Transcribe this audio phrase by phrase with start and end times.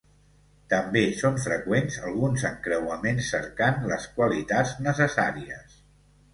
[0.73, 5.81] També són freqüents alguns encreuaments cercant les qualitats necessàries.